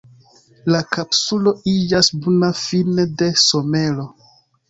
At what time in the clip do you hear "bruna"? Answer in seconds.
2.23-2.51